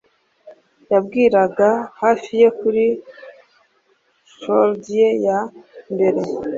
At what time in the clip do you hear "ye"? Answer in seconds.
2.41-2.47, 4.97-5.09